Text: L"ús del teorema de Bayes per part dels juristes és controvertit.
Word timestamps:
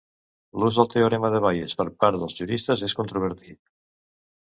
L"ús 0.59 0.79
del 0.81 0.89
teorema 0.93 1.31
de 1.35 1.43
Bayes 1.47 1.77
per 1.83 1.87
part 2.05 2.25
dels 2.25 2.37
juristes 2.43 2.87
és 2.91 3.01
controvertit. 3.03 3.63